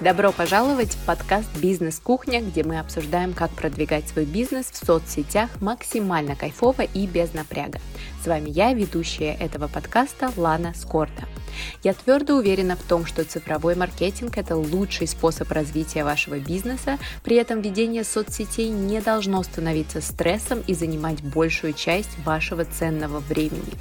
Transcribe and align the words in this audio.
Добро 0.00 0.32
пожаловать 0.32 0.94
в 0.94 1.06
подкаст 1.06 1.48
«Бизнес-кухня», 1.62 2.42
где 2.42 2.64
мы 2.64 2.80
обсуждаем, 2.80 3.32
как 3.32 3.50
продвигать 3.52 4.08
свой 4.08 4.24
бизнес 4.24 4.66
в 4.66 4.84
соцсетях 4.84 5.50
максимально 5.60 6.34
кайфово 6.34 6.82
и 6.82 7.06
без 7.06 7.32
напряга. 7.32 7.78
С 8.22 8.26
вами 8.26 8.50
я, 8.50 8.74
ведущая 8.74 9.34
этого 9.34 9.68
подкаста 9.68 10.32
Лана 10.36 10.74
Скорта. 10.74 11.28
Я 11.82 11.94
твердо 11.94 12.36
уверена 12.36 12.76
в 12.76 12.82
том, 12.82 13.06
что 13.06 13.24
цифровой 13.24 13.74
маркетинг– 13.74 14.36
это 14.38 14.56
лучший 14.56 15.06
способ 15.06 15.50
развития 15.50 16.04
вашего 16.04 16.38
бизнеса, 16.38 16.98
при 17.22 17.36
этом 17.36 17.60
ведение 17.60 18.04
соцсетей 18.04 18.68
не 18.68 19.00
должно 19.00 19.42
становиться 19.42 20.00
стрессом 20.00 20.62
и 20.66 20.74
занимать 20.74 21.22
большую 21.22 21.72
часть 21.72 22.18
вашего 22.24 22.64
ценного 22.64 23.20
времени. 23.20 23.72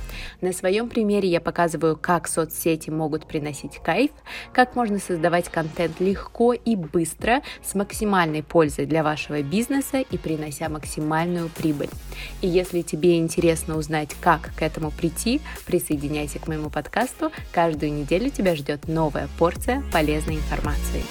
На 0.41 0.53
своем 0.53 0.89
примере 0.89 1.29
я 1.29 1.41
показываю, 1.41 1.97
как 1.97 2.27
соцсети 2.27 2.89
могут 2.89 3.25
приносить 3.25 3.77
кайф, 3.83 4.11
как 4.53 4.75
можно 4.75 4.99
создавать 4.99 5.49
контент 5.49 5.99
легко 5.99 6.53
и 6.53 6.75
быстро, 6.75 7.41
с 7.63 7.75
максимальной 7.75 8.43
пользой 8.43 8.85
для 8.85 9.03
вашего 9.03 9.41
бизнеса 9.41 9.99
и 9.99 10.17
принося 10.17 10.69
максимальную 10.69 11.49
прибыль. 11.49 11.89
И 12.41 12.47
если 12.47 12.81
тебе 12.81 13.17
интересно 13.17 13.77
узнать, 13.77 14.15
как 14.21 14.51
к 14.55 14.61
этому 14.61 14.91
прийти, 14.91 15.41
присоединяйся 15.65 16.39
к 16.39 16.47
моему 16.47 16.69
подкасту, 16.69 17.31
Каждую 17.63 17.93
неделю 17.93 18.29
тебя 18.29 18.57
ждет 18.57 18.89
новая 18.89 19.29
порция 19.39 19.81
полезной 19.93 20.35
информации. 20.35 21.01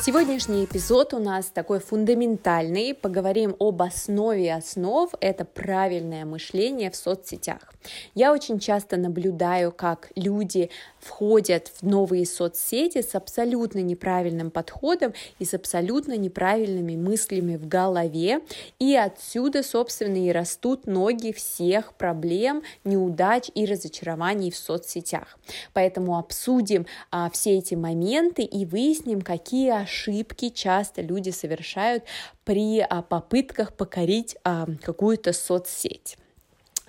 Сегодняшний 0.00 0.64
эпизод 0.64 1.12
у 1.12 1.18
нас 1.18 1.46
такой 1.46 1.80
фундаментальный. 1.80 2.94
Поговорим 2.94 3.56
об 3.58 3.82
основе 3.82 4.54
основ. 4.54 5.12
Это 5.20 5.44
правильное 5.44 6.24
мышление 6.24 6.92
в 6.92 6.96
соцсетях. 6.96 7.74
Я 8.14 8.32
очень 8.32 8.60
часто 8.60 8.96
наблюдаю, 8.96 9.72
как 9.72 10.10
люди 10.14 10.70
входят 11.00 11.72
в 11.80 11.82
новые 11.86 12.26
соцсети 12.26 13.02
с 13.02 13.14
абсолютно 13.14 13.80
неправильным 13.80 14.50
подходом 14.50 15.14
и 15.40 15.44
с 15.44 15.54
абсолютно 15.54 16.16
неправильными 16.16 16.96
мыслями 16.96 17.56
в 17.56 17.66
голове. 17.66 18.40
И 18.78 18.94
отсюда, 18.94 19.62
собственно, 19.64 20.16
и 20.16 20.30
растут 20.30 20.86
ноги 20.86 21.32
всех 21.32 21.94
проблем, 21.94 22.62
неудач 22.84 23.50
и 23.54 23.66
разочарований 23.66 24.52
в 24.52 24.56
соцсетях. 24.56 25.38
Поэтому 25.72 26.18
обсудим 26.18 26.86
а, 27.10 27.30
все 27.30 27.58
эти 27.58 27.74
моменты 27.74 28.42
и 28.42 28.64
выясним, 28.64 29.22
какие 29.22 29.87
ошибки 29.88 30.50
часто 30.50 31.00
люди 31.00 31.30
совершают 31.30 32.04
при 32.44 32.80
а, 32.80 33.02
попытках 33.02 33.72
покорить 33.72 34.36
а, 34.44 34.66
какую-то 34.82 35.32
соцсеть. 35.32 36.18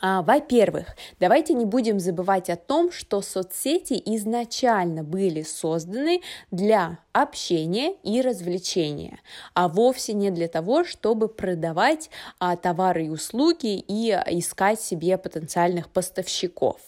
А, 0.02 0.22
во-первых, 0.22 0.96
давайте 1.20 1.54
не 1.54 1.66
будем 1.66 2.00
забывать 2.00 2.50
о 2.50 2.56
том, 2.56 2.92
что 2.92 3.22
соцсети 3.22 4.02
изначально 4.06 5.04
были 5.04 5.44
созданы 5.44 6.22
для 6.52 7.00
общения 7.14 7.96
и 8.04 8.22
развлечения, 8.22 9.20
а 9.54 9.68
вовсе 9.68 10.14
не 10.14 10.30
для 10.32 10.48
того, 10.48 10.86
чтобы 10.86 11.28
продавать 11.28 12.10
товары 12.62 13.08
и 13.08 13.10
услуги 13.10 13.78
и 13.78 14.12
искать 14.12 14.80
себе 14.80 15.18
потенциальных 15.18 15.90
поставщиков. 15.90 16.80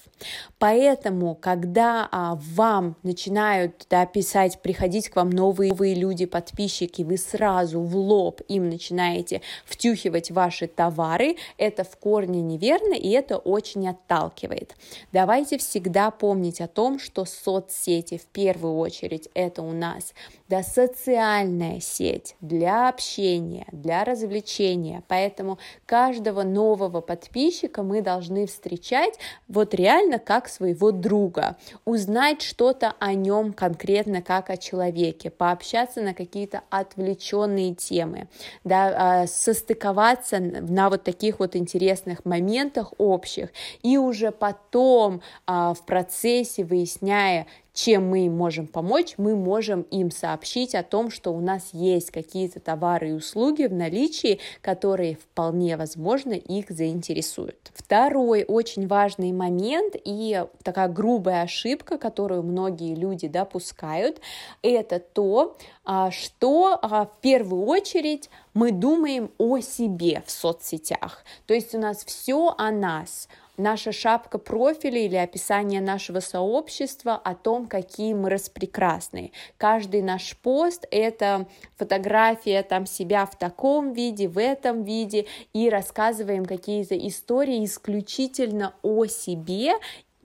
Поэтому, 0.60 1.36
когда 1.36 2.08
а, 2.12 2.38
вам 2.56 2.96
начинают 3.04 3.88
да, 3.90 4.06
писать, 4.06 4.62
приходить 4.62 5.10
к 5.10 5.16
вам 5.16 5.30
новые, 5.30 5.72
новые 5.72 5.96
люди, 5.96 6.26
подписчики, 6.26 7.02
вы 7.02 7.18
сразу 7.18 7.82
в 7.82 7.96
лоб 7.96 8.42
им 8.48 8.70
начинаете 8.70 9.42
втюхивать 9.66 10.32
ваши 10.32 10.68
товары, 10.68 11.38
это 11.58 11.84
в 11.84 11.98
корне 11.98 12.42
неверно 12.42 12.94
и 12.94 13.10
это 13.10 13.38
очень 13.38 13.88
отталкивает. 13.88 14.76
Давайте 15.12 15.58
всегда 15.58 16.12
помнить 16.12 16.62
о 16.62 16.68
том, 16.68 17.00
что 17.00 17.26
соцсети 17.26 18.18
в 18.18 18.26
первую 18.26 18.78
очередь 18.78 19.30
это 19.34 19.62
у 19.62 19.72
нас 19.72 20.14
да, 20.52 20.64
социальная 20.64 21.80
сеть 21.80 22.36
для 22.42 22.90
общения, 22.90 23.66
для 23.72 24.04
развлечения. 24.04 25.02
Поэтому 25.08 25.58
каждого 25.86 26.44
нового 26.44 27.00
подписчика 27.00 27.84
мы 27.84 28.02
должны 28.02 28.46
встречать 28.46 29.18
вот 29.48 29.74
реально 29.74 30.11
как 30.20 30.48
своего 30.48 30.92
друга, 30.92 31.58
узнать 31.86 32.42
что-то 32.42 32.94
о 33.00 33.14
нем 33.14 33.54
конкретно 33.54 34.22
как 34.22 34.50
о 34.50 34.58
человеке, 34.58 35.30
пообщаться 35.30 36.02
на 36.02 36.14
какие-то 36.14 36.62
отвлеченные 36.70 37.76
темы, 37.76 38.28
да, 38.64 39.22
а, 39.24 39.28
состыковаться 39.28 40.40
на 40.40 40.90
вот 40.90 41.04
таких 41.04 41.40
вот 41.40 41.56
интересных 41.56 42.26
моментах 42.26 42.94
общих 42.98 43.50
и 43.84 43.98
уже 43.98 44.32
потом 44.32 45.22
а, 45.46 45.74
в 45.74 45.86
процессе 45.86 46.64
выясняя, 46.64 47.48
чем 47.74 48.10
мы 48.10 48.26
им 48.26 48.36
можем 48.38 48.68
помочь, 48.68 49.16
мы 49.18 49.36
можем 49.36 49.82
им 49.84 50.12
сообщить 50.12 50.76
о 50.76 50.84
том, 50.84 51.10
что 51.10 51.32
у 51.32 51.40
нас 51.40 51.70
есть 51.72 52.12
какие-то 52.12 52.60
товары 52.60 53.10
и 53.10 53.14
услуги 53.14 53.64
в 53.64 53.74
наличии, 53.74 54.40
которые 54.62 55.16
вполне 55.16 55.78
возможно 55.78 56.34
их 56.34 56.70
заинтересуют. 56.70 57.72
Второй 57.74 58.44
очень 58.48 58.88
важный 58.88 59.32
момент 59.32 59.96
и 60.04 60.46
такая 60.64 60.90
грубая 60.90 61.44
ошибка, 61.44 61.98
которую 61.98 62.44
многие 62.44 62.96
люди 62.96 63.28
допускают, 63.28 64.20
это 64.62 65.00
то, 65.00 65.58
а, 65.84 66.12
что 66.12 66.78
а, 66.82 67.06
в 67.06 67.22
первую 67.22 67.66
очередь 67.66 68.30
мы 68.54 68.72
думаем 68.72 69.32
о 69.38 69.60
себе 69.60 70.24
в 70.26 70.32
соцсетях. 70.32 71.24
То 71.48 71.54
есть 71.54 71.74
у 71.74 71.80
нас 71.80 72.04
все 72.04 72.54
о 72.58 72.72
нас, 72.72 73.28
наша 73.62 73.92
шапка 73.92 74.38
профиля 74.38 75.00
или 75.00 75.16
описание 75.16 75.82
нашего 75.82 76.20
сообщества 76.20 77.16
о 77.16 77.36
том, 77.36 77.68
какие 77.68 78.14
мы 78.14 78.30
распрекрасные. 78.30 79.32
Каждый 79.58 80.02
наш 80.02 80.36
пост— 80.38 80.86
это 80.92 81.48
фотография 81.78 82.64
там 82.64 82.86
себя 82.86 83.26
в 83.26 83.38
таком 83.38 83.94
виде, 83.94 84.28
в 84.28 84.40
этом 84.40 84.84
виде, 84.84 85.28
и 85.54 85.70
рассказываем 85.70 86.46
какие-то 86.46 86.98
истории 86.98 87.64
исключительно 87.64 88.74
о 88.82 89.06
себе 89.06 89.74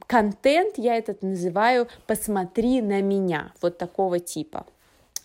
контент, 0.07 0.79
я 0.79 0.97
этот 0.97 1.23
называю 1.23 1.89
«посмотри 2.07 2.81
на 2.81 3.03
меня», 3.03 3.53
вот 3.61 3.79
такого 3.79 4.19
типа. 4.19 4.67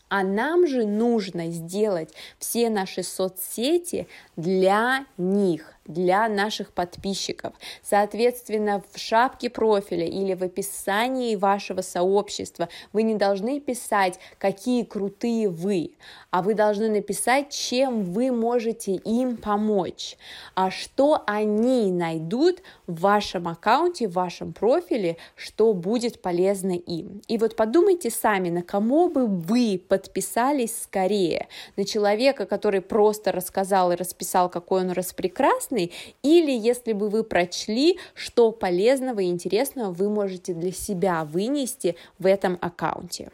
А 0.09 0.23
нам 0.23 0.67
же 0.67 0.85
нужно 0.85 1.49
сделать 1.51 2.13
все 2.37 2.69
наши 2.69 3.01
соцсети 3.01 4.07
для 4.35 5.05
них, 5.17 5.73
для 5.93 6.27
наших 6.27 6.71
подписчиков. 6.73 7.53
Соответственно, 7.83 8.83
в 8.91 8.99
шапке 8.99 9.49
профиля 9.49 10.05
или 10.05 10.33
в 10.33 10.43
описании 10.43 11.35
вашего 11.35 11.81
сообщества 11.81 12.69
вы 12.93 13.03
не 13.03 13.15
должны 13.15 13.59
писать, 13.59 14.19
какие 14.37 14.83
крутые 14.83 15.49
вы, 15.49 15.91
а 16.29 16.41
вы 16.41 16.53
должны 16.53 16.89
написать, 16.89 17.49
чем 17.49 18.03
вы 18.03 18.31
можете 18.31 18.93
им 18.93 19.37
помочь, 19.37 20.17
а 20.55 20.71
что 20.71 21.23
они 21.25 21.91
найдут 21.91 22.61
в 22.87 23.01
вашем 23.01 23.47
аккаунте, 23.47 24.07
в 24.07 24.13
вашем 24.13 24.53
профиле, 24.53 25.17
что 25.35 25.73
будет 25.73 26.21
полезно 26.21 26.71
им. 26.71 27.21
И 27.27 27.37
вот 27.37 27.55
подумайте 27.55 28.09
сами, 28.09 28.49
на 28.49 28.61
кому 28.61 29.09
бы 29.09 29.27
вы 29.27 29.81
подписались 29.87 30.83
скорее, 30.83 31.47
на 31.75 31.85
человека, 31.85 32.45
который 32.45 32.81
просто 32.81 33.31
рассказал 33.31 33.91
и 33.91 33.95
расписал, 33.95 34.49
какой 34.49 34.81
он 34.81 34.91
распрекрасный, 34.91 35.80
полезный, 35.81 35.91
или 36.23 36.51
если 36.51 36.93
бы 36.93 37.09
вы 37.09 37.23
прочли, 37.23 37.97
что 38.13 38.51
полезного 38.51 39.19
и 39.21 39.29
интересного 39.29 39.91
вы 39.91 40.09
можете 40.09 40.53
для 40.53 40.71
себя 40.71 41.25
вынести 41.25 41.95
в 42.19 42.25
этом 42.25 42.57
аккаунте. 42.61 43.31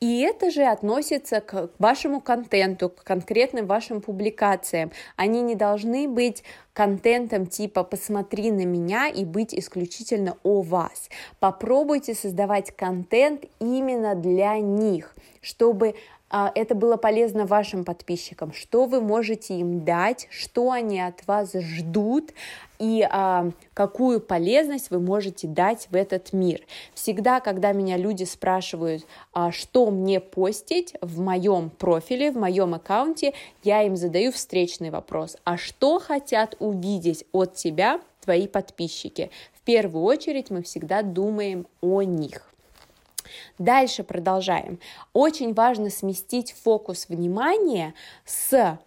И 0.00 0.22
это 0.22 0.50
же 0.50 0.62
относится 0.62 1.42
к 1.42 1.68
вашему 1.78 2.22
контенту, 2.22 2.88
к 2.88 3.04
конкретным 3.04 3.66
вашим 3.66 4.00
публикациям. 4.00 4.92
Они 5.16 5.42
не 5.42 5.54
должны 5.54 6.08
быть 6.08 6.42
контентом 6.72 7.44
типа 7.46 7.84
«посмотри 7.84 8.50
на 8.50 8.64
меня» 8.64 9.08
и 9.08 9.26
быть 9.26 9.54
исключительно 9.54 10.38
о 10.42 10.62
вас. 10.62 11.10
Попробуйте 11.38 12.14
создавать 12.14 12.74
контент 12.74 13.44
именно 13.60 14.14
для 14.14 14.58
них, 14.58 15.14
чтобы 15.42 15.94
это 16.30 16.74
было 16.74 16.96
полезно 16.96 17.44
вашим 17.44 17.84
подписчикам, 17.84 18.52
что 18.52 18.86
вы 18.86 19.00
можете 19.00 19.54
им 19.54 19.84
дать, 19.84 20.28
что 20.30 20.70
они 20.70 21.00
от 21.00 21.26
вас 21.26 21.52
ждут 21.54 22.32
и 22.78 23.06
а, 23.08 23.50
какую 23.74 24.20
полезность 24.20 24.90
вы 24.90 25.00
можете 25.00 25.46
дать 25.46 25.88
в 25.90 25.94
этот 25.96 26.32
мир. 26.32 26.62
Всегда, 26.94 27.40
когда 27.40 27.72
меня 27.72 27.96
люди 27.96 28.24
спрашивают, 28.24 29.04
а, 29.32 29.52
что 29.52 29.90
мне 29.90 30.20
постить 30.20 30.94
в 31.00 31.20
моем 31.20 31.70
профиле, 31.70 32.30
в 32.30 32.36
моем 32.36 32.74
аккаунте, 32.74 33.34
я 33.62 33.82
им 33.82 33.96
задаю 33.96 34.32
встречный 34.32 34.90
вопрос, 34.90 35.36
а 35.44 35.56
что 35.56 35.98
хотят 35.98 36.56
увидеть 36.58 37.24
от 37.32 37.54
тебя 37.54 38.00
твои 38.22 38.46
подписчики? 38.46 39.30
В 39.52 39.62
первую 39.62 40.04
очередь 40.04 40.50
мы 40.50 40.62
всегда 40.62 41.02
думаем 41.02 41.66
о 41.82 42.02
них. 42.02 42.49
Дальше 43.58 44.04
продолжаем. 44.04 44.78
Очень 45.12 45.54
важно 45.54 45.90
сместить 45.90 46.52
фокус 46.52 47.08
внимания 47.08 47.94
с 48.24 48.78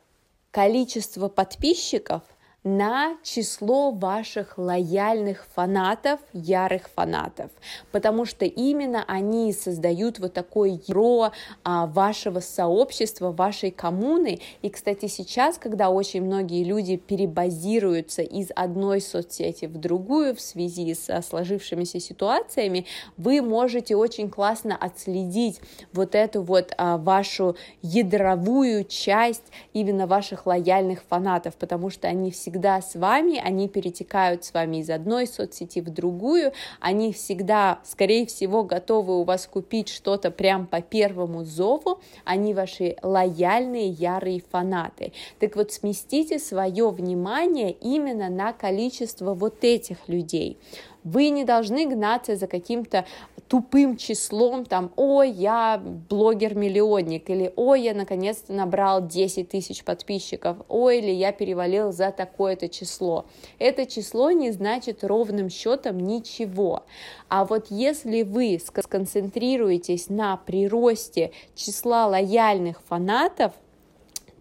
количества 0.51 1.29
подписчиков 1.29 2.21
на 2.63 3.17
число 3.23 3.91
ваших 3.91 4.57
лояльных 4.57 5.45
фанатов, 5.53 6.19
ярых 6.31 6.89
фанатов, 6.89 7.51
потому 7.91 8.25
что 8.25 8.45
именно 8.45 9.03
они 9.07 9.51
создают 9.51 10.19
вот 10.19 10.33
такое 10.33 10.71
ядро 10.71 11.31
а, 11.63 11.87
вашего 11.87 12.39
сообщества, 12.39 13.31
вашей 13.31 13.71
коммуны. 13.71 14.39
И, 14.61 14.69
кстати, 14.69 15.07
сейчас, 15.07 15.57
когда 15.57 15.89
очень 15.89 16.23
многие 16.23 16.63
люди 16.63 16.95
перебазируются 16.95 18.21
из 18.21 18.49
одной 18.55 19.01
соцсети 19.01 19.65
в 19.65 19.77
другую 19.77 20.33
в 20.35 20.39
связи 20.39 20.93
со 20.93 21.21
сложившимися 21.21 21.99
ситуациями, 21.99 22.85
вы 23.17 23.41
можете 23.41 23.95
очень 23.97 24.29
классно 24.29 24.77
отследить 24.77 25.59
вот 25.91 26.15
эту 26.15 26.41
вот 26.41 26.73
а, 26.77 26.97
вашу 26.97 27.57
ядровую 27.81 28.85
часть 28.85 29.51
именно 29.73 30.07
ваших 30.07 30.45
лояльных 30.45 31.03
фанатов, 31.03 31.55
потому 31.55 31.89
что 31.89 32.07
они 32.07 32.31
всегда 32.31 32.52
всегда 32.53 32.81
с 32.81 32.93
вами, 32.93 33.41
они 33.43 33.67
перетекают 33.67 34.43
с 34.43 34.53
вами 34.53 34.77
из 34.77 34.89
одной 34.91 35.25
соцсети 35.25 35.79
в 35.79 35.89
другую, 35.89 36.53
они 36.79 37.11
всегда, 37.11 37.79
скорее 37.83 38.27
всего, 38.27 38.63
готовы 38.63 39.19
у 39.19 39.23
вас 39.23 39.47
купить 39.47 39.89
что-то 39.89 40.29
прям 40.29 40.67
по 40.67 40.79
первому 40.79 41.45
зову, 41.45 41.99
они 42.25 42.53
ваши 42.53 42.95
лояльные, 43.01 43.89
ярые 43.89 44.43
фанаты. 44.51 45.13
Так 45.39 45.55
вот, 45.55 45.71
сместите 45.71 46.37
свое 46.37 46.89
внимание 46.89 47.71
именно 47.71 48.29
на 48.29 48.53
количество 48.53 49.33
вот 49.33 49.63
этих 49.63 50.07
людей. 50.07 50.59
Вы 51.03 51.29
не 51.29 51.43
должны 51.43 51.85
гнаться 51.85 52.35
за 52.35 52.47
каким-то 52.47 53.05
тупым 53.47 53.97
числом, 53.97 54.65
там, 54.65 54.91
ой, 54.95 55.29
я 55.29 55.81
блогер-миллионник, 56.09 57.29
или 57.29 57.53
ой, 57.55 57.81
я 57.81 57.93
наконец-то 57.93 58.53
набрал 58.53 59.05
10 59.05 59.49
тысяч 59.49 59.83
подписчиков, 59.83 60.57
ой, 60.69 60.99
или 60.99 61.11
я 61.11 61.31
перевалил 61.31 61.91
за 61.91 62.11
такое-то 62.11 62.69
число. 62.69 63.25
Это 63.59 63.85
число 63.85 64.31
не 64.31 64.51
значит 64.51 65.03
ровным 65.03 65.49
счетом 65.49 65.99
ничего. 65.99 66.83
А 67.29 67.45
вот 67.45 67.67
если 67.69 68.23
вы 68.23 68.59
сконцентрируетесь 68.63 70.09
на 70.09 70.37
приросте 70.37 71.31
числа 71.55 72.07
лояльных 72.07 72.81
фанатов, 72.87 73.53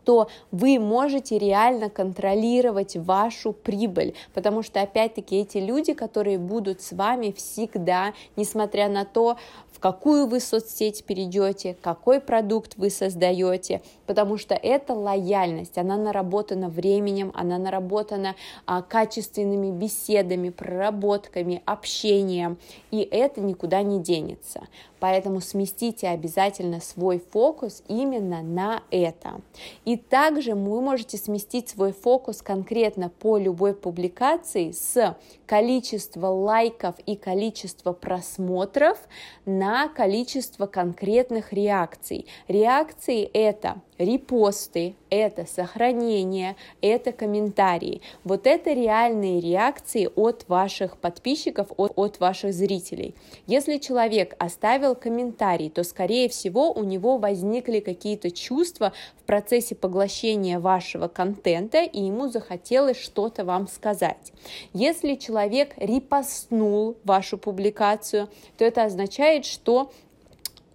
то 0.04 0.28
вы 0.50 0.78
можете 0.78 1.38
реально 1.38 1.90
контролировать 1.90 2.96
вашу 2.96 3.52
прибыль, 3.52 4.14
потому 4.34 4.62
что 4.62 4.80
опять-таки 4.80 5.36
эти 5.36 5.58
люди, 5.58 5.92
которые 5.94 6.38
будут 6.38 6.80
с 6.82 6.92
вами 6.92 7.32
всегда, 7.32 8.12
несмотря 8.36 8.88
на 8.88 9.04
то, 9.04 9.36
в 9.72 9.80
какую 9.80 10.26
вы 10.26 10.40
соцсеть 10.40 11.04
перейдете, 11.04 11.76
какой 11.80 12.20
продукт 12.20 12.74
вы 12.76 12.90
создаете, 12.90 13.82
потому 14.06 14.36
что 14.36 14.54
это 14.54 14.94
лояльность, 14.94 15.78
она 15.78 15.96
наработана 15.96 16.68
временем, 16.68 17.32
она 17.34 17.58
наработана 17.58 18.36
а, 18.66 18.82
качественными 18.82 19.70
беседами, 19.70 20.50
проработками, 20.50 21.62
общением, 21.64 22.58
и 22.90 23.00
это 23.00 23.40
никуда 23.40 23.82
не 23.82 24.00
денется. 24.00 24.62
Поэтому 25.00 25.40
сместите 25.40 26.08
обязательно 26.08 26.80
свой 26.80 27.18
фокус 27.32 27.82
именно 27.88 28.40
на 28.40 28.82
это. 28.92 29.40
И 29.84 29.91
также 29.96 30.54
вы 30.54 30.80
можете 30.80 31.16
сместить 31.16 31.68
свой 31.68 31.92
фокус 31.92 32.42
конкретно 32.42 33.08
по 33.08 33.38
любой 33.38 33.74
публикации 33.74 34.70
с 34.70 35.16
количества 35.46 36.28
лайков 36.28 36.96
и 37.06 37.16
количества 37.16 37.92
просмотров 37.92 38.98
на 39.44 39.88
количество 39.88 40.66
конкретных 40.66 41.52
реакций. 41.52 42.26
Реакции 42.48 43.22
это 43.22 43.80
репосты, 43.98 44.96
это 45.12 45.44
сохранение, 45.46 46.56
это 46.80 47.12
комментарии. 47.12 48.00
Вот 48.24 48.46
это 48.46 48.72
реальные 48.72 49.40
реакции 49.40 50.08
от 50.16 50.46
ваших 50.48 50.96
подписчиков, 50.96 51.68
от, 51.76 51.92
от 51.96 52.18
ваших 52.18 52.54
зрителей. 52.54 53.14
Если 53.46 53.76
человек 53.76 54.34
оставил 54.38 54.94
комментарий, 54.94 55.68
то, 55.68 55.84
скорее 55.84 56.30
всего, 56.30 56.72
у 56.72 56.82
него 56.82 57.18
возникли 57.18 57.80
какие-то 57.80 58.30
чувства 58.30 58.94
в 59.18 59.24
процессе 59.24 59.74
поглощения 59.74 60.58
вашего 60.58 61.08
контента, 61.08 61.82
и 61.82 62.00
ему 62.00 62.28
захотелось 62.28 62.98
что-то 62.98 63.44
вам 63.44 63.68
сказать. 63.68 64.32
Если 64.72 65.16
человек 65.16 65.74
репостнул 65.76 66.96
вашу 67.04 67.36
публикацию, 67.36 68.28
то 68.56 68.64
это 68.64 68.84
означает, 68.84 69.44
что 69.44 69.92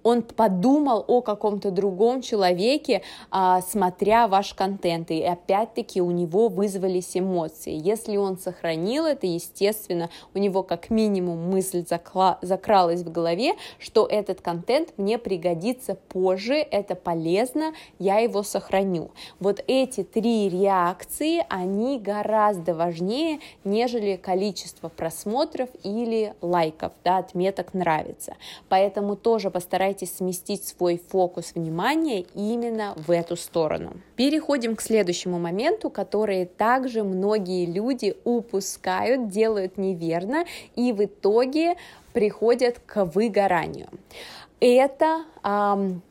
он 0.08 0.22
подумал 0.22 1.04
о 1.06 1.22
каком-то 1.22 1.70
другом 1.70 2.22
человеке, 2.22 3.02
а, 3.30 3.62
смотря 3.62 4.30
ваш 4.30 4.54
контент, 4.54 5.12
и 5.12 5.22
опять-таки 5.22 6.02
у 6.02 6.12
него 6.12 6.48
вызвались 6.48 7.18
эмоции. 7.18 7.74
Если 7.74 8.16
он 8.16 8.38
сохранил 8.38 9.06
это, 9.06 9.28
естественно, 9.28 10.10
у 10.34 10.40
него 10.40 10.64
как 10.64 10.90
минимум 10.90 11.50
мысль 11.50 11.80
закла- 11.80 12.38
закралась 12.42 13.02
в 13.02 13.12
голове, 13.12 13.56
что 13.80 14.06
этот 14.06 14.40
контент 14.40 14.94
мне 14.96 15.18
пригодится 15.18 15.96
позже, 15.96 16.56
это 16.56 16.96
полезно, 16.96 17.74
я 18.00 18.20
его 18.20 18.44
сохраню. 18.44 19.12
Вот 19.42 19.62
эти 19.68 20.04
три 20.04 20.48
реакции, 20.48 21.46
они 21.50 22.00
гораздо 22.00 22.74
важнее, 22.74 23.40
нежели 23.66 24.16
количество 24.16 24.88
просмотров 24.88 25.70
или 25.84 26.34
лайков, 26.42 26.94
да, 27.04 27.18
отметок 27.18 27.74
нравится. 27.74 28.38
Поэтому 28.70 29.18
тоже 29.18 29.52
постарайтесь 29.52 29.97
постарайтесь 29.98 30.18
сместить 30.18 30.66
свой 30.66 31.02
фокус 31.10 31.54
внимания 31.56 32.26
именно 32.36 32.94
в 32.96 33.12
эту 33.12 33.36
сторону. 33.36 33.94
Переходим 34.16 34.76
к 34.76 34.82
следующему 34.82 35.40
моменту, 35.40 35.90
который 35.90 36.46
также 36.46 37.04
многие 37.04 37.66
люди 37.66 38.16
упускают, 38.24 39.30
делают 39.30 39.78
неверно 39.78 40.46
и 40.76 40.94
в 40.94 41.04
итоге 41.04 41.76
приходят 42.14 42.80
к 42.86 43.06
выгоранию 43.06 43.88
это 44.60 45.26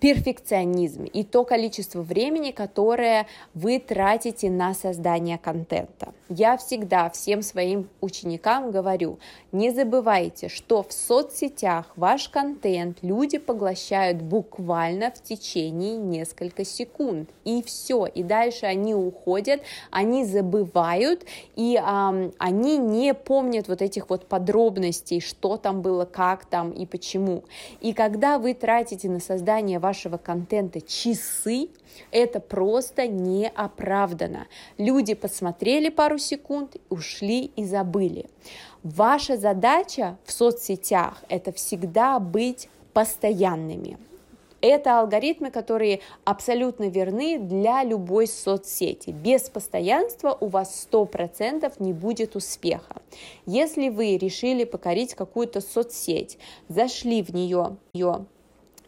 перфекционизм 0.01 1.05
и 1.05 1.23
то 1.23 1.45
количество 1.45 2.01
времени, 2.01 2.53
которое 2.53 3.27
вы 3.53 3.79
тратите 3.79 4.49
на 4.49 4.73
создание 4.73 5.37
контента. 5.37 6.15
Я 6.31 6.57
всегда 6.57 7.11
всем 7.11 7.43
своим 7.43 7.89
ученикам 8.01 8.71
говорю, 8.71 9.19
не 9.53 9.71
забывайте, 9.71 10.49
что 10.49 10.83
в 10.83 10.93
соцсетях 10.93 11.93
ваш 11.97 12.29
контент 12.31 12.99
люди 13.03 13.39
поглощают 13.39 14.23
буквально 14.23 15.11
в 15.11 15.23
течение 15.23 15.97
нескольких 15.97 16.67
секунд, 16.67 17.29
и 17.45 17.63
все, 17.63 18.07
и 18.07 18.23
дальше 18.23 18.67
они 18.67 18.95
уходят, 18.95 19.61
они 19.91 20.25
забывают, 20.25 21.25
и 21.57 21.77
эм, 21.77 22.33
они 22.39 22.79
не 22.79 23.13
помнят 23.13 23.69
вот 23.69 23.83
этих 23.83 24.09
вот 24.09 24.27
подробностей, 24.27 25.21
что 25.21 25.59
там 25.59 25.83
было, 25.83 26.07
как 26.07 26.47
там 26.47 26.71
и 26.71 26.87
почему. 26.87 27.45
И 27.81 27.93
когда 27.93 28.39
вы 28.39 28.55
тратите 28.55 29.09
на 29.09 29.21
создание 29.27 29.79
вашего 29.79 30.17
контента 30.17 30.81
часы, 30.81 31.69
это 32.11 32.41
просто 32.41 33.07
неоправданно. 33.09 34.47
Люди 34.79 35.15
посмотрели 35.15 35.89
пару 35.89 36.19
секунд, 36.19 36.77
ушли 36.89 37.51
и 37.57 37.65
забыли. 37.65 38.27
Ваша 38.83 39.37
задача 39.37 40.17
в 40.25 40.33
соцсетях– 40.33 41.25
это 41.29 41.53
всегда 41.53 42.19
быть 42.19 42.69
постоянными. 42.93 43.99
Это 44.63 45.01
алгоритмы, 45.01 45.51
которые 45.51 46.01
абсолютно 46.25 46.89
верны 46.89 47.39
для 47.39 47.85
любой 47.85 48.27
соцсети. 48.27 49.11
Без 49.11 49.51
постоянства 49.51 50.37
у 50.41 50.47
вас 50.47 50.89
100% 50.91 51.73
не 51.79 51.93
будет 51.93 52.37
успеха. 52.37 53.03
Если 53.45 53.91
вы 53.91 54.17
решили 54.17 54.65
покорить 54.65 55.15
какую-то 55.15 55.61
соцсеть, 55.61 56.39
зашли 56.69 57.23
в 57.23 57.35
нее, 57.35 57.77
ее 57.93 58.25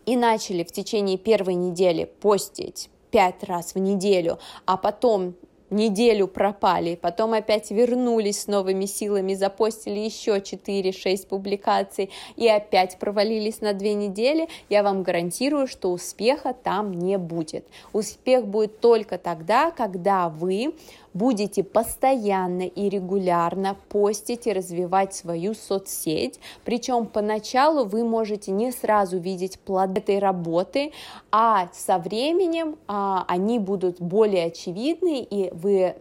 и 0.08 0.16
начали 0.16 0.64
в 0.64 0.72
течение 0.72 1.18
первой 1.18 1.52
недели 1.52 2.04
постить 2.04 2.88
пять 3.10 3.44
раз 3.44 3.74
в 3.74 3.78
неделю, 3.78 4.38
а 4.64 4.78
потом 4.78 5.34
неделю 5.70 6.26
пропали, 6.26 6.98
потом 7.00 7.34
опять 7.34 7.70
вернулись 7.70 8.42
с 8.42 8.46
новыми 8.46 8.86
силами, 8.86 9.34
запостили 9.34 9.98
еще 9.98 10.38
4-6 10.38 11.26
публикаций 11.28 12.10
и 12.36 12.48
опять 12.48 12.98
провалились 12.98 13.60
на 13.60 13.72
две 13.72 13.94
недели, 13.94 14.48
я 14.68 14.82
вам 14.82 15.02
гарантирую, 15.02 15.66
что 15.66 15.92
успеха 15.92 16.52
там 16.54 16.92
не 16.92 17.18
будет. 17.18 17.66
Успех 17.92 18.46
будет 18.46 18.80
только 18.80 19.18
тогда, 19.18 19.70
когда 19.70 20.28
вы 20.28 20.74
будете 21.14 21.64
постоянно 21.64 22.62
и 22.62 22.88
регулярно 22.88 23.76
постить 23.88 24.46
и 24.46 24.52
развивать 24.52 25.14
свою 25.14 25.54
соцсеть, 25.54 26.38
причем 26.64 27.06
поначалу 27.06 27.84
вы 27.84 28.04
можете 28.04 28.52
не 28.52 28.70
сразу 28.70 29.18
видеть 29.18 29.58
плоды 29.58 29.98
этой 29.98 30.18
работы, 30.18 30.92
а 31.30 31.68
со 31.72 31.98
временем 31.98 32.76
а, 32.86 33.24
они 33.28 33.58
будут 33.58 34.00
более 34.00 34.46
очевидны, 34.46 35.22
и 35.22 35.50
вы 35.62 35.96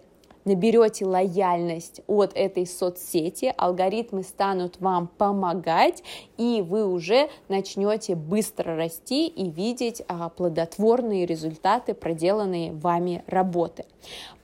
наберете 0.48 1.06
лояльность 1.06 2.02
от 2.08 2.32
этой 2.34 2.66
соцсети, 2.66 3.54
алгоритмы 3.58 4.24
станут 4.24 4.80
вам 4.80 5.08
помогать, 5.08 6.04
и 6.38 6.64
вы 6.66 6.88
уже 6.88 7.30
начнете 7.50 8.16
быстро 8.16 8.76
расти 8.76 9.28
и 9.28 9.50
видеть 9.50 10.02
а, 10.08 10.30
плодотворные 10.30 11.26
результаты 11.26 11.94
проделанные 11.94 12.72
вами 12.72 13.24
работы. 13.28 13.86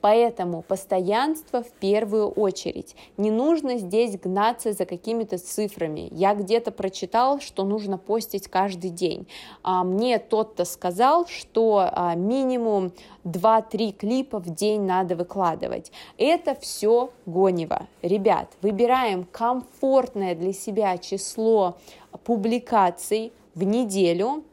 Поэтому 0.04 0.60
постоянство 0.60 1.62
в 1.62 1.70
первую 1.80 2.28
очередь. 2.28 2.94
Не 3.16 3.30
нужно 3.30 3.78
здесь 3.78 4.18
гнаться 4.18 4.74
за 4.74 4.84
какими-то 4.84 5.38
цифрами. 5.38 6.08
Я 6.10 6.34
где-то 6.34 6.72
прочитал, 6.72 7.40
что 7.40 7.64
нужно 7.64 7.96
постить 7.96 8.48
каждый 8.48 8.90
день. 8.90 9.26
А 9.62 9.82
мне 9.82 10.18
тот-то 10.18 10.66
сказал, 10.66 11.26
что 11.26 11.88
а, 11.90 12.14
минимум 12.16 12.92
2-3 13.24 13.92
клипа 13.92 14.40
в 14.40 14.54
день 14.54 14.82
надо 14.82 15.16
выкладывать. 15.16 15.90
Это 16.18 16.54
все 16.54 17.08
гонево. 17.24 17.86
Ребят, 18.02 18.50
выбираем 18.60 19.24
комфортное 19.32 20.34
для 20.34 20.52
себя 20.52 20.98
число 20.98 21.78
публикаций 22.24 23.32
в 23.54 23.62
неделю, 23.62 24.44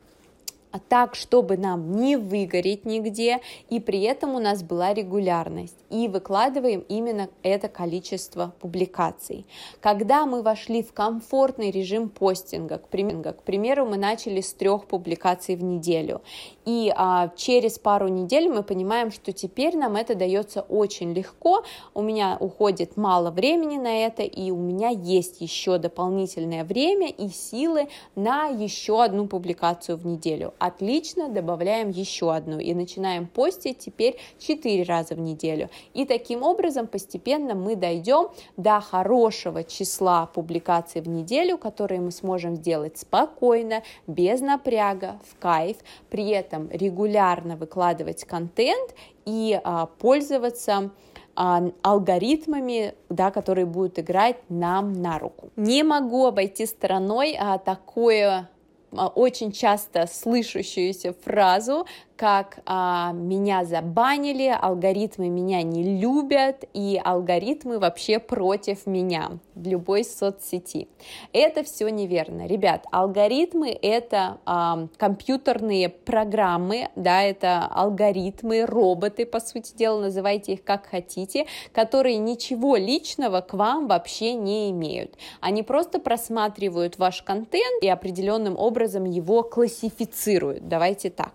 так, 0.79 1.15
чтобы 1.15 1.57
нам 1.57 1.95
не 1.95 2.15
выгореть 2.15 2.85
нигде, 2.85 3.39
и 3.69 3.79
при 3.79 4.01
этом 4.01 4.35
у 4.35 4.39
нас 4.39 4.63
была 4.63 4.93
регулярность. 4.93 5.75
И 5.89 6.07
выкладываем 6.07 6.85
именно 6.87 7.29
это 7.43 7.67
количество 7.67 8.53
публикаций. 8.59 9.45
Когда 9.79 10.25
мы 10.25 10.41
вошли 10.41 10.83
в 10.83 10.93
комфортный 10.93 11.71
режим 11.71 12.09
постинга, 12.09 12.77
к 12.77 12.87
примеру, 12.87 13.33
к 13.33 13.43
примеру 13.43 13.85
мы 13.85 13.97
начали 13.97 14.41
с 14.41 14.53
трех 14.53 14.85
публикаций 14.85 15.55
в 15.55 15.63
неделю, 15.63 16.21
и 16.65 16.91
а, 16.95 17.29
через 17.35 17.79
пару 17.79 18.07
недель 18.07 18.47
мы 18.47 18.63
понимаем, 18.63 19.11
что 19.11 19.31
теперь 19.31 19.75
нам 19.75 19.95
это 19.95 20.15
дается 20.15 20.61
очень 20.61 21.13
легко, 21.13 21.63
у 21.93 22.01
меня 22.01 22.37
уходит 22.39 22.97
мало 22.97 23.31
времени 23.31 23.77
на 23.77 24.05
это, 24.05 24.23
и 24.23 24.51
у 24.51 24.57
меня 24.57 24.89
есть 24.89 25.41
еще 25.41 25.77
дополнительное 25.77 26.63
время 26.63 27.09
и 27.09 27.29
силы 27.29 27.87
на 28.15 28.47
еще 28.47 29.03
одну 29.03 29.27
публикацию 29.27 29.97
в 29.97 30.05
неделю 30.05 30.53
Отлично, 30.61 31.27
добавляем 31.27 31.89
еще 31.89 32.31
одну 32.31 32.59
и 32.59 32.75
начинаем 32.75 33.25
постить 33.25 33.79
теперь 33.79 34.17
4 34.37 34.83
раза 34.83 35.15
в 35.15 35.19
неделю. 35.19 35.71
И 35.95 36.05
таким 36.05 36.43
образом 36.43 36.85
постепенно 36.85 37.55
мы 37.55 37.75
дойдем 37.75 38.27
до 38.57 38.79
хорошего 38.79 39.63
числа 39.63 40.27
публикаций 40.27 41.01
в 41.01 41.07
неделю, 41.07 41.57
которые 41.57 41.99
мы 41.99 42.11
сможем 42.11 42.57
сделать 42.57 42.99
спокойно, 42.99 43.81
без 44.05 44.41
напряга, 44.41 45.19
в 45.27 45.41
кайф, 45.41 45.77
при 46.11 46.29
этом 46.29 46.69
регулярно 46.69 47.55
выкладывать 47.55 48.23
контент 48.25 48.93
и 49.25 49.59
а, 49.63 49.87
пользоваться 49.87 50.91
а, 51.35 51.71
алгоритмами, 51.81 52.93
да, 53.09 53.31
которые 53.31 53.65
будут 53.65 53.97
играть 53.97 54.37
нам 54.49 54.93
на 54.93 55.17
руку. 55.17 55.49
Не 55.55 55.81
могу 55.81 56.27
обойти 56.27 56.67
стороной 56.67 57.35
а, 57.39 57.57
такое 57.57 58.47
очень 58.91 59.51
часто 59.51 60.07
слышащуюся 60.07 61.13
фразу 61.13 61.85
как 62.21 62.59
а, 62.67 63.13
меня 63.13 63.65
забанили, 63.65 64.55
алгоритмы 64.61 65.27
меня 65.29 65.63
не 65.63 65.99
любят 65.99 66.65
и 66.71 67.01
алгоритмы 67.03 67.79
вообще 67.79 68.19
против 68.19 68.85
меня 68.85 69.39
в 69.55 69.67
любой 69.67 70.03
соцсети. 70.03 70.87
Это 71.33 71.63
все 71.63 71.89
неверно, 71.89 72.45
ребят. 72.45 72.85
Алгоритмы 72.91 73.71
это 73.71 74.37
а, 74.45 74.87
компьютерные 74.97 75.89
программы, 75.89 76.89
да, 76.95 77.23
это 77.23 77.65
алгоритмы, 77.65 78.67
роботы, 78.67 79.25
по 79.25 79.39
сути 79.39 79.75
дела, 79.75 80.01
называйте 80.01 80.53
их 80.53 80.63
как 80.63 80.85
хотите, 80.85 81.47
которые 81.73 82.19
ничего 82.19 82.75
личного 82.75 83.41
к 83.41 83.55
вам 83.55 83.87
вообще 83.87 84.35
не 84.35 84.69
имеют. 84.69 85.17
Они 85.39 85.63
просто 85.63 85.97
просматривают 85.99 86.99
ваш 86.99 87.23
контент 87.23 87.81
и 87.81 87.87
определенным 87.87 88.59
образом 88.59 89.05
его 89.05 89.41
классифицируют. 89.41 90.67
Давайте 90.67 91.09
так. 91.09 91.33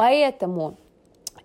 Поэтому 0.00 0.78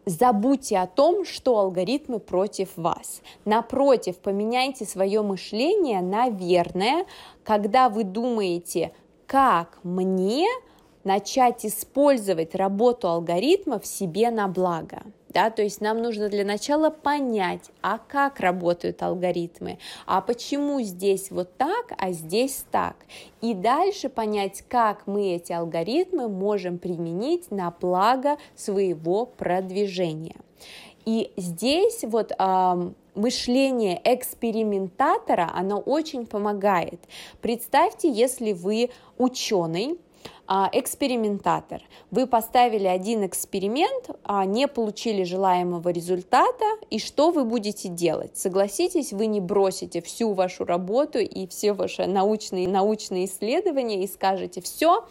забудьте 0.06 0.78
о 0.78 0.88
том, 0.88 1.26
что 1.26 1.60
алгоритмы 1.60 2.20
против 2.20 2.70
вас. 2.78 3.22
Напротив, 3.44 4.18
поменяйте 4.20 4.86
свое 4.86 5.22
мышление 5.24 6.00
на 6.00 6.30
верное, 6.30 7.06
когда 7.44 7.90
вы 7.90 8.06
думаете, 8.06 8.94
как 9.28 9.80
мне 9.84 10.48
начать 11.04 11.66
использовать 11.66 12.56
работу 12.56 13.10
алгоритмов 13.10 13.86
себе 13.86 14.32
на 14.32 14.48
благо 14.48 15.04
да, 15.36 15.50
то 15.50 15.62
есть 15.62 15.82
нам 15.82 16.02
нужно 16.02 16.30
для 16.30 16.46
начала 16.46 16.90
понять, 16.90 17.70
а 17.82 17.98
как 17.98 18.40
работают 18.40 19.04
алгоритмы, 19.04 19.80
а 20.08 20.22
почему 20.22 20.82
здесь 20.82 21.30
вот 21.30 21.58
так, 21.58 21.92
а 21.98 22.14
здесь 22.14 22.64
так, 22.72 22.96
и 23.42 23.54
дальше 23.54 24.08
понять, 24.08 24.64
как 24.70 25.06
мы 25.08 25.34
эти 25.34 25.52
алгоритмы 25.52 26.30
можем 26.30 26.78
применить 26.78 27.52
на 27.52 27.70
благо 27.70 28.38
своего 28.56 29.26
продвижения. 29.26 30.38
И 31.06 31.34
здесь 31.36 32.06
вот 32.06 32.32
э, 32.32 32.92
мышление 33.14 34.02
экспериментатора, 34.06 35.52
оно 35.54 35.80
очень 35.80 36.26
помогает. 36.26 37.02
Представьте, 37.42 38.10
если 38.10 38.54
вы 38.54 38.90
ученый, 39.18 40.00
экспериментатор. 40.48 41.82
Вы 42.12 42.28
поставили 42.28 42.86
один 42.86 43.26
эксперимент, 43.26 44.10
а 44.24 44.46
не 44.46 44.68
получили 44.68 45.24
желаемого 45.24 45.90
результата, 45.90 46.66
и 46.90 47.00
что 47.00 47.32
вы 47.32 47.46
будете 47.46 47.90
делать? 47.90 48.38
Согласитесь, 48.38 49.12
вы 49.12 49.26
не 49.26 49.42
бросите 49.42 50.02
всю 50.02 50.34
вашу 50.34 50.66
работу 50.66 51.20
и 51.20 51.48
все 51.48 51.74
ваши 51.74 52.06
научные, 52.06 52.68
научные 52.68 53.26
исследования 53.26 54.04
и 54.04 54.08
скажете, 54.08 54.62
все, 54.62 55.06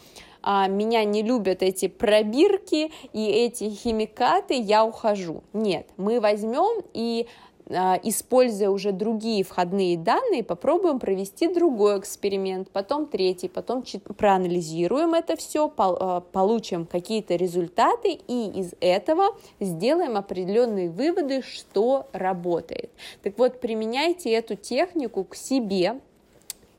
а, 0.47 0.69
меня 0.69 1.05
не 1.05 1.23
любят 1.23 1.63
эти 1.63 1.89
пробирки 1.89 2.93
и 3.13 3.27
эти 3.27 3.71
химикаты, 3.71 4.55
я 4.55 4.85
ухожу. 4.85 5.43
Нет, 5.55 5.89
мы 5.97 6.21
возьмем 6.21 6.85
и 6.93 7.27
а, 7.27 7.54
используя 7.69 8.71
уже 8.71 8.93
другие 8.93 9.43
входные 9.43 9.97
данные, 9.97 10.45
попробуем 10.45 10.99
провести 10.99 11.49
другой 11.49 11.99
эксперимент, 11.99 12.71
потом 12.71 13.07
третий, 13.07 13.49
потом 13.49 13.85
проанализируем 14.17 15.15
это 15.15 15.37
все, 15.37 15.73
а, 15.77 16.21
получим 16.21 16.87
какие-то 16.87 17.37
результаты 17.37 18.19
и 18.29 18.51
из 18.51 18.75
этого 18.81 19.37
сделаем 19.61 20.17
определенные 20.17 20.91
выводы, 20.91 21.43
что 21.43 22.07
работает. 22.13 22.91
Так 23.23 23.39
вот, 23.39 23.61
применяйте 23.61 24.31
эту 24.31 24.57
технику 24.57 25.25
к 25.25 25.35
себе, 25.35 26.01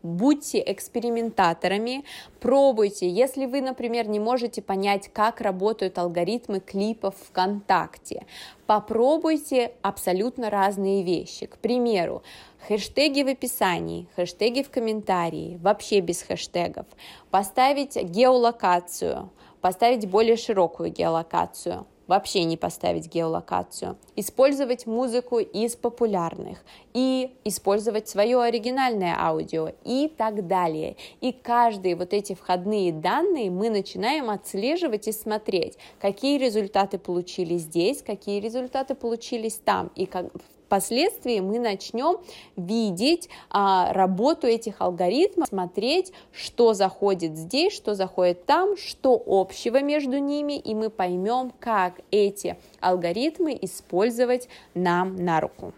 будьте 0.06 0.64
экспериментаторами, 0.66 2.06
пробуйте. 2.40 3.10
Если 3.10 3.46
вы, 3.46 3.62
например, 3.62 4.08
не 4.08 4.20
можете 4.20 4.62
понять, 4.62 5.10
как 5.12 5.42
работают 5.42 5.98
алгоритмы 5.98 6.60
клипов 6.60 7.16
ВКонтакте, 7.30 8.26
попробуйте 8.68 9.74
абсолютно 9.82 10.50
разные 10.50 11.04
вещи. 11.04 11.48
К 11.48 11.58
примеру, 11.58 12.24
хэштеги 12.68 13.24
в 13.24 13.28
описании, 13.28 14.08
хэштеги 14.16 14.64
в 14.64 14.70
комментарии, 14.70 15.60
вообще 15.62 16.00
без 16.00 16.22
хэштегов, 16.22 16.86
поставить 17.32 17.96
геолокацию, 17.96 19.32
поставить 19.62 20.08
более 20.08 20.38
широкую 20.38 20.92
геолокацию, 20.92 21.86
вообще 22.08 22.44
не 22.44 22.58
поставить 22.58 23.12
геолокацию, 23.12 23.98
использовать 24.16 24.86
музыку 24.86 25.40
из 25.40 25.76
популярных. 25.76 26.64
И 26.94 27.36
использовать 27.44 28.08
свое 28.08 28.42
оригинальное 28.42 29.16
аудио 29.20 29.72
и 29.84 30.08
так 30.08 30.48
далее. 30.48 30.96
И 31.20 31.32
каждые 31.32 31.96
вот 31.96 32.14
эти 32.14 32.34
входные 32.34 32.94
данные 32.94 33.52
мы 33.52 33.70
начинаем 33.70 34.30
отслеживать 34.30 35.08
и 35.08 35.12
смотреть, 35.12 35.78
какие 36.00 36.38
результаты 36.38 36.98
получили 36.98 37.58
здесь, 37.58 38.02
какие 38.02 38.40
результаты 38.40 38.96
получились 38.96 39.56
там, 39.56 39.92
и 39.96 40.06
как, 40.06 40.28
впоследствии 40.66 41.40
мы 41.40 41.60
начнем 41.60 42.18
видеть 42.56 43.30
а, 43.50 43.94
работу 43.94 44.48
этих 44.48 44.82
алгоритмов, 44.82 45.48
смотреть, 45.48 46.12
что 46.32 46.74
заходит 46.74 47.38
здесь, 47.38 47.74
что 47.74 47.94
заходит 47.94 48.46
там, 48.46 48.78
что 48.78 49.22
общего 49.26 49.82
между 49.82 50.18
ними, 50.18 50.54
и 50.54 50.74
мы 50.76 50.90
поймем, 50.90 51.52
как 51.60 52.02
эти 52.12 52.58
алгоритмы 52.80 53.58
использовать 53.62 54.48
нам 54.74 55.16
на 55.16 55.40
руку. 55.40 55.74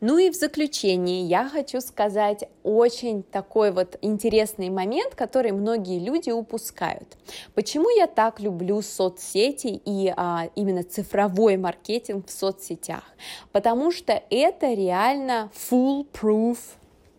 Ну 0.00 0.16
и 0.16 0.30
в 0.30 0.34
заключение 0.34 1.24
я 1.24 1.46
хочу 1.48 1.80
сказать 1.82 2.48
очень 2.62 3.22
такой 3.22 3.70
вот 3.70 3.98
интересный 4.00 4.70
момент, 4.70 5.14
который 5.14 5.52
многие 5.52 5.98
люди 5.98 6.30
упускают. 6.30 7.18
Почему 7.54 7.90
я 7.90 8.06
так 8.06 8.40
люблю 8.40 8.80
соцсети 8.80 9.80
и 9.84 10.12
а, 10.16 10.48
именно 10.54 10.84
цифровой 10.84 11.58
маркетинг 11.58 12.28
в 12.28 12.30
соцсетях? 12.30 13.04
Потому 13.52 13.92
что 13.92 14.22
это 14.30 14.72
реально 14.72 15.50
full 15.54 16.06
proof 16.12 16.58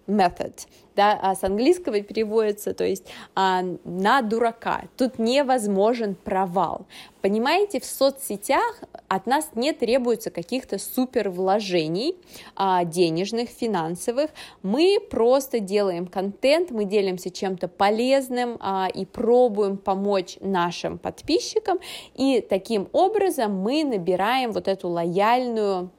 method, 0.08 0.68
да, 0.96 1.18
а 1.22 1.36
с 1.36 1.44
английского 1.44 2.02
переводится, 2.02 2.74
то 2.74 2.84
есть 2.84 3.06
а, 3.36 3.64
на 3.86 4.22
дурака. 4.22 4.84
Тут 4.98 5.20
невозможен 5.20 6.16
провал. 6.16 6.86
Понимаете, 7.22 7.80
в 7.80 7.86
соцсетях 7.86 8.84
от 9.08 9.26
нас 9.26 9.52
не 9.56 9.74
требуется 9.74 10.32
каких-то 10.32 10.80
супер 10.80 11.30
вложений 11.30 12.16
а, 12.56 12.84
денежных, 12.84 13.50
финансовых. 13.50 14.32
Мы 14.64 15.00
просто 15.10 15.60
делаем 15.60 16.08
контент, 16.08 16.72
мы 16.72 16.86
делимся 16.86 17.30
чем-то 17.30 17.68
полезным 17.68 18.58
а, 18.60 18.88
и 18.94 19.06
пробуем 19.06 19.78
помочь 19.78 20.38
нашим 20.42 20.98
подписчикам, 20.98 21.80
и 22.16 22.42
таким 22.42 22.90
образом 22.92 23.54
мы 23.56 23.84
набираем 23.84 24.52
вот 24.52 24.68
эту 24.68 24.90
лояльную 24.90 25.92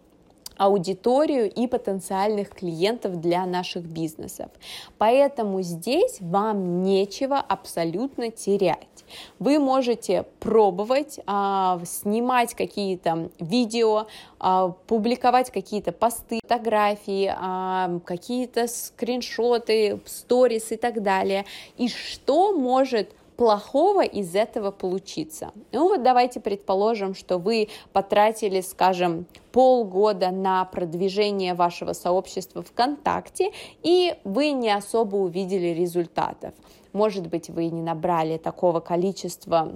аудиторию 0.57 1.51
и 1.51 1.67
потенциальных 1.67 2.51
клиентов 2.51 3.21
для 3.21 3.47
наших 3.47 3.85
бизнесов. 3.85 4.51
Поэтому 4.99 5.63
здесь 5.63 6.19
вам 6.21 6.83
нечего 6.83 7.39
абсолютно 7.39 8.31
терять. 8.31 9.05
Вы 9.39 9.59
можете 9.59 10.25
пробовать 10.41 11.21
а, 11.27 11.81
снимать 11.85 12.55
какие-то 12.55 13.31
видео, 13.39 14.07
а, 14.39 14.71
публиковать 14.87 15.51
какие-то 15.51 15.93
посты, 15.93 16.41
фотографии, 16.43 17.33
а, 17.35 17.99
какие-то 18.05 18.67
скриншоты, 18.69 20.01
сторис 20.07 20.73
и 20.73 20.77
так 20.77 21.03
далее. 21.03 21.45
И 21.77 21.89
что 21.89 22.53
может 22.53 23.11
плохого 23.43 24.05
из 24.05 24.37
этого 24.37 24.71
получиться? 24.71 25.51
Ну 25.73 25.89
вот 25.89 26.05
давайте 26.05 26.39
предположим, 26.39 27.17
что 27.17 27.39
вы 27.39 27.71
потратили, 27.93 28.61
скажем, 28.61 29.27
полгода 29.51 30.31
на 30.31 30.65
продвижение 30.65 31.55
вашего 31.55 31.93
сообщества 31.93 32.63
ВКонтакте, 32.63 33.51
и 33.83 34.15
вы 34.23 34.53
не 34.53 34.71
особо 34.71 35.17
увидели 35.17 35.75
результатов. 35.75 36.55
Может 36.93 37.27
быть, 37.27 37.51
вы 37.51 37.67
не 37.67 37.83
набрали 37.83 38.39
такого 38.39 38.79
количества 38.79 39.73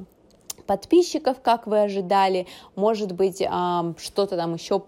подписчиков, 0.68 1.38
как 1.42 1.66
вы 1.66 1.82
ожидали, 1.82 2.46
может 2.76 3.10
быть, 3.10 3.38
что-то 3.38 4.36
там 4.36 4.54
еще 4.54 4.80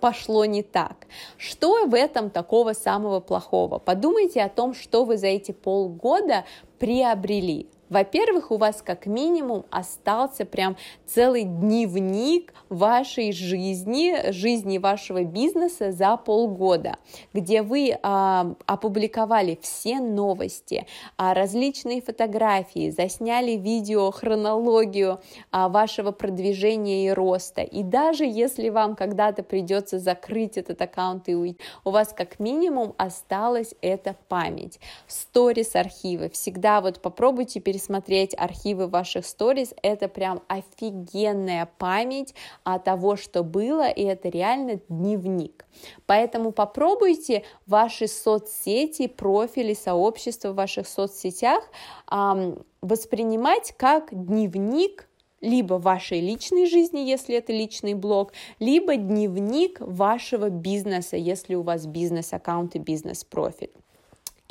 пошло 0.00 0.44
не 0.44 0.62
так. 0.62 1.08
Что 1.36 1.84
в 1.86 1.94
этом 1.94 2.30
такого 2.30 2.74
самого 2.74 3.18
плохого? 3.18 3.80
Подумайте 3.80 4.40
о 4.40 4.48
том, 4.48 4.72
что 4.72 5.04
вы 5.04 5.16
за 5.16 5.26
эти 5.26 5.50
полгода 5.50 6.44
приобрели. 6.78 7.68
Во-первых, 7.90 8.52
у 8.52 8.56
вас 8.56 8.82
как 8.82 9.06
минимум 9.06 9.66
остался 9.70 10.44
прям 10.44 10.76
целый 11.06 11.42
дневник 11.42 12.54
вашей 12.68 13.32
жизни, 13.32 14.30
жизни 14.30 14.78
вашего 14.78 15.24
бизнеса 15.24 15.90
за 15.90 16.16
полгода, 16.16 16.98
где 17.34 17.62
вы 17.62 17.98
а, 18.02 18.54
опубликовали 18.66 19.58
все 19.60 19.98
новости, 19.98 20.86
а, 21.16 21.34
различные 21.34 22.00
фотографии, 22.00 22.90
засняли 22.90 23.56
видео, 23.56 24.12
хронологию 24.12 25.20
а, 25.50 25.68
вашего 25.68 26.12
продвижения 26.12 27.08
и 27.08 27.10
роста. 27.10 27.62
И 27.62 27.82
даже 27.82 28.24
если 28.24 28.68
вам 28.68 28.94
когда-то 28.94 29.42
придется 29.42 29.98
закрыть 29.98 30.56
этот 30.56 30.80
аккаунт 30.80 31.28
и 31.28 31.34
уйти, 31.34 31.58
у 31.84 31.90
вас 31.90 32.14
как 32.16 32.38
минимум 32.38 32.94
осталась 32.98 33.74
эта 33.82 34.14
память. 34.28 34.78
Сторис 35.08 35.74
архивы. 35.74 36.30
Всегда 36.30 36.80
вот 36.80 37.02
попробуйте 37.02 37.58
пересмотреть 37.58 37.79
пересмотреть 37.80 38.34
архивы 38.36 38.88
ваших 38.88 39.24
сториз, 39.24 39.72
это 39.82 40.08
прям 40.08 40.42
офигенная 40.48 41.68
память 41.78 42.34
о 42.62 42.78
того, 42.78 43.16
что 43.16 43.42
было, 43.42 43.88
и 43.88 44.02
это 44.02 44.28
реально 44.28 44.80
дневник. 44.88 45.64
Поэтому 46.06 46.52
попробуйте 46.52 47.44
ваши 47.66 48.06
соцсети, 48.06 49.06
профили, 49.06 49.74
сообщества 49.74 50.52
в 50.52 50.56
ваших 50.56 50.86
соцсетях 50.86 51.64
воспринимать 52.82 53.72
как 53.76 54.08
дневник 54.10 55.08
либо 55.40 55.74
вашей 55.74 56.20
личной 56.20 56.66
жизни, 56.66 57.00
если 57.00 57.34
это 57.34 57.52
личный 57.52 57.94
блог, 57.94 58.32
либо 58.58 58.96
дневник 58.96 59.80
вашего 59.80 60.50
бизнеса, 60.50 61.16
если 61.16 61.54
у 61.54 61.62
вас 61.62 61.86
бизнес-аккаунт 61.86 62.76
и 62.76 62.78
бизнес-профиль 62.78 63.72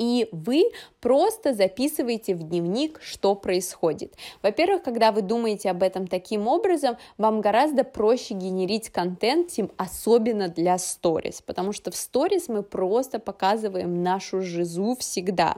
и 0.00 0.28
вы 0.32 0.64
просто 1.00 1.52
записываете 1.52 2.34
в 2.34 2.42
дневник, 2.42 3.00
что 3.02 3.34
происходит. 3.34 4.14
Во-первых, 4.42 4.82
когда 4.82 5.12
вы 5.12 5.20
думаете 5.20 5.70
об 5.70 5.82
этом 5.82 6.06
таким 6.06 6.48
образом, 6.48 6.96
вам 7.18 7.42
гораздо 7.42 7.84
проще 7.84 8.32
генерить 8.34 8.88
контент, 8.88 9.50
особенно 9.76 10.48
для 10.48 10.78
сторис, 10.78 11.42
потому 11.42 11.72
что 11.72 11.90
в 11.90 11.96
сторис 11.96 12.48
мы 12.48 12.62
просто 12.62 13.18
показываем 13.18 14.02
нашу 14.02 14.40
жизу 14.40 14.96
всегда. 14.98 15.56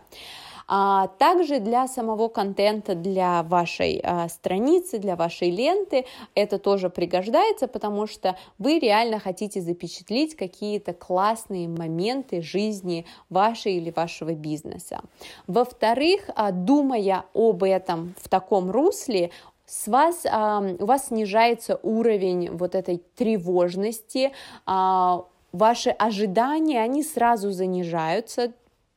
А 0.74 1.08
также 1.18 1.60
для 1.60 1.86
самого 1.86 2.28
контента, 2.28 2.94
для 2.94 3.42
вашей 3.42 4.00
а, 4.02 4.26
страницы, 4.30 4.96
для 4.96 5.16
вашей 5.16 5.50
ленты 5.50 6.06
это 6.34 6.58
тоже 6.58 6.88
пригождается, 6.88 7.68
потому 7.68 8.06
что 8.06 8.38
вы 8.56 8.78
реально 8.78 9.18
хотите 9.18 9.60
запечатлеть 9.60 10.34
какие-то 10.34 10.94
классные 10.94 11.68
моменты 11.68 12.40
жизни 12.40 13.04
вашей 13.28 13.74
или 13.74 13.90
вашего 13.90 14.32
бизнеса. 14.32 15.00
Во-вторых, 15.46 16.22
а, 16.36 16.52
думая 16.52 17.26
об 17.34 17.64
этом 17.64 18.14
в 18.22 18.30
таком 18.30 18.70
русле, 18.70 19.30
с 19.66 19.88
вас, 19.88 20.24
у 20.24 20.86
вас 20.86 21.08
снижается 21.08 21.80
уровень 21.82 22.50
вот 22.50 22.74
этой 22.74 23.02
тревожности, 23.14 24.32
а, 24.64 25.26
ваши 25.52 25.90
ожидания, 25.90 26.82
они 26.82 27.02
сразу 27.02 27.52
занижаются, 27.52 28.52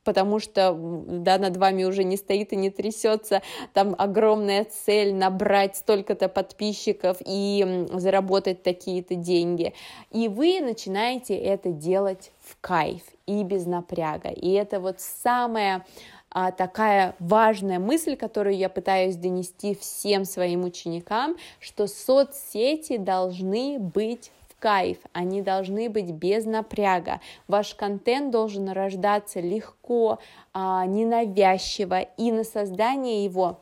потому 0.06 0.38
что 0.38 0.72
да, 0.72 1.36
над 1.36 1.56
вами 1.56 1.82
уже 1.82 2.04
не 2.04 2.16
стоит 2.16 2.52
и 2.52 2.56
не 2.56 2.70
трясется 2.70 3.42
там 3.74 3.94
огромная 3.98 4.64
цель 4.64 5.12
набрать 5.12 5.76
столько-то 5.76 6.28
подписчиков 6.28 7.16
и 7.26 7.86
заработать 7.92 8.62
такие-то 8.62 9.16
деньги. 9.16 9.74
И 10.12 10.28
вы 10.28 10.60
начинаете 10.60 11.36
это 11.36 11.72
делать 11.72 12.30
в 12.40 12.56
кайф 12.60 13.02
и 13.26 13.42
без 13.42 13.66
напряга. 13.66 14.28
И 14.28 14.52
это 14.52 14.78
вот 14.78 15.00
самая 15.00 15.84
а, 16.30 16.52
такая 16.52 17.16
важная 17.18 17.80
мысль, 17.80 18.14
которую 18.14 18.56
я 18.56 18.68
пытаюсь 18.68 19.16
донести 19.16 19.74
всем 19.74 20.24
своим 20.24 20.62
ученикам, 20.62 21.34
что 21.58 21.88
соцсети 21.88 22.96
должны 22.96 23.80
быть 23.80 24.30
кайф, 24.58 24.98
они 25.12 25.42
должны 25.42 25.88
быть 25.88 26.10
без 26.10 26.44
напряга. 26.44 27.20
Ваш 27.48 27.74
контент 27.74 28.30
должен 28.30 28.68
рождаться 28.68 29.40
легко, 29.40 30.18
а, 30.52 30.86
ненавязчиво, 30.86 32.00
и 32.00 32.32
на 32.32 32.44
создание 32.44 33.24
его 33.24 33.60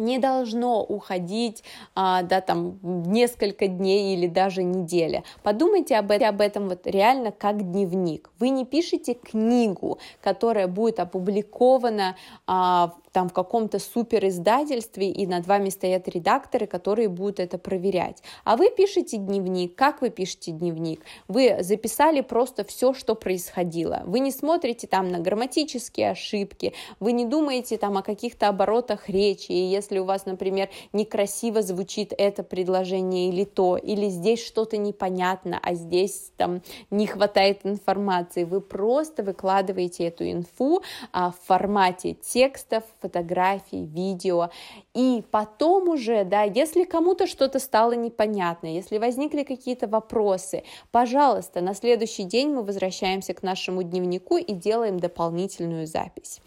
не 0.00 0.18
должно 0.18 0.82
уходить 0.82 1.62
а, 1.94 2.22
да, 2.22 2.40
там, 2.40 2.78
несколько 2.82 3.68
дней 3.68 4.14
или 4.14 4.26
даже 4.26 4.62
недели. 4.62 5.22
Подумайте 5.42 5.96
об, 5.96 6.10
этом, 6.10 6.28
об 6.28 6.40
этом 6.40 6.68
вот 6.68 6.86
реально 6.86 7.30
как 7.30 7.70
дневник. 7.70 8.30
Вы 8.38 8.48
не 8.48 8.64
пишете 8.64 9.14
книгу, 9.14 9.98
которая 10.22 10.66
будет 10.66 10.98
опубликована 10.98 12.16
а, 12.46 12.94
там 13.12 13.28
в 13.28 13.32
каком-то 13.32 13.78
супер 13.78 14.26
издательстве, 14.26 15.10
и 15.10 15.26
над 15.26 15.46
вами 15.46 15.68
стоят 15.68 16.08
редакторы, 16.08 16.66
которые 16.66 17.08
будут 17.08 17.40
это 17.40 17.58
проверять. 17.58 18.22
А 18.44 18.56
вы 18.56 18.70
пишете 18.70 19.16
дневник. 19.16 19.74
Как 19.74 20.00
вы 20.02 20.10
пишете 20.10 20.52
дневник? 20.52 21.02
Вы 21.28 21.58
записали 21.60 22.20
просто 22.20 22.64
все, 22.64 22.94
что 22.94 23.14
происходило. 23.14 24.02
Вы 24.06 24.20
не 24.20 24.30
смотрите 24.30 24.86
там 24.86 25.08
на 25.10 25.18
грамматические 25.18 26.10
ошибки, 26.10 26.72
вы 26.98 27.12
не 27.12 27.24
думаете 27.24 27.78
там 27.78 27.96
о 27.96 28.02
каких-то 28.02 28.48
оборотах 28.48 29.08
речи, 29.08 29.52
и 29.52 29.66
если 29.66 29.98
у 29.98 30.04
вас, 30.04 30.26
например, 30.26 30.68
некрасиво 30.92 31.62
звучит 31.62 32.12
это 32.16 32.42
предложение 32.42 33.28
или 33.28 33.44
то, 33.44 33.76
или 33.76 34.08
здесь 34.08 34.44
что-то 34.44 34.76
непонятно, 34.76 35.58
а 35.62 35.74
здесь 35.74 36.32
там 36.36 36.62
не 36.90 37.06
хватает 37.06 37.60
информации, 37.64 38.44
вы 38.44 38.60
просто 38.60 39.22
выкладываете 39.22 40.04
эту 40.04 40.30
инфу 40.30 40.82
а, 41.12 41.30
в 41.30 41.46
формате 41.46 42.14
текстов, 42.14 42.84
фотографий, 43.00 43.86
видео, 43.86 44.50
и 44.94 45.22
потом 45.30 45.88
уже, 45.88 46.24
да, 46.24 46.42
если 46.42 46.84
кому-то 46.84 47.26
что-то 47.26 47.58
стало 47.58 47.92
непонятно, 47.92 48.66
если 48.66 48.98
возникли 48.98 49.42
какие-то 49.42 49.88
вопросы, 49.88 50.64
пожалуйста, 50.90 51.60
на 51.60 51.74
следующий 51.74 52.24
день 52.24 52.50
мы 52.50 52.62
возвращаемся 52.62 53.34
к 53.34 53.42
нашему 53.42 53.82
дневнику 53.82 54.36
и 54.36 54.52
делаем 54.52 55.00
дополнительную 55.00 55.86
запись. 55.86 56.40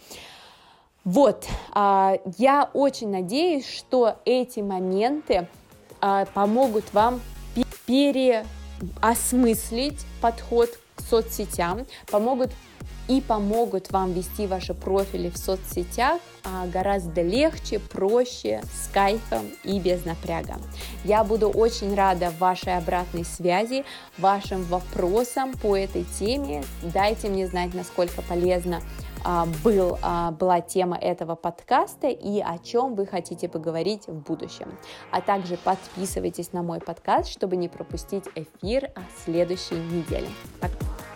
Вот, 1.04 1.46
а, 1.74 2.18
я 2.38 2.70
очень 2.74 3.10
надеюсь, 3.10 3.68
что 3.68 4.16
эти 4.24 4.62
моменты 4.62 5.50
а, 6.00 6.26
помогут 6.34 6.94
вам 6.94 7.20
переосмыслить 7.86 10.06
подход 10.22 10.70
соцсетям, 11.10 11.86
помогут 12.10 12.52
и 13.08 13.22
помогут 13.22 13.92
вам 13.92 14.14
вести 14.14 14.48
ваши 14.48 14.74
профили 14.74 15.30
в 15.30 15.38
соцсетях 15.38 16.22
а, 16.44 16.68
гораздо 16.68 17.22
легче, 17.22 17.80
проще, 17.80 18.62
с 18.74 18.88
кайфом 18.94 19.50
и 19.64 19.80
без 19.80 20.06
напряга. 20.06 20.56
Я 21.04 21.24
буду 21.24 21.50
очень 21.50 21.96
рада 21.96 22.32
вашей 22.40 22.78
обратной 22.78 23.26
связи, 23.26 23.84
вашим 24.18 24.64
вопросам 24.64 25.54
по 25.54 25.76
этой 25.76 26.06
теме. 26.18 26.64
Дайте 26.82 27.30
мне 27.30 27.48
знать, 27.48 27.74
насколько 27.74 28.22
полезно 28.22 28.82
был, 29.64 29.98
а, 30.02 30.32
была 30.32 30.62
тема 30.62 30.98
этого 30.98 31.36
подкаста 31.36 32.08
и 32.08 32.40
о 32.40 32.58
чем 32.58 32.96
вы 32.96 33.06
хотите 33.06 33.48
поговорить 33.48 34.08
в 34.08 34.14
будущем. 34.14 34.68
А 35.12 35.22
также 35.22 35.58
подписывайтесь 35.58 36.54
на 36.54 36.64
мой 36.64 36.80
подкаст, 36.80 37.30
чтобы 37.30 37.56
не 37.56 37.70
пропустить 37.70 38.26
эфир 38.36 38.92
о 38.96 39.02
следующей 39.24 39.76
неделе. 39.76 40.28
Пока! 40.60 41.13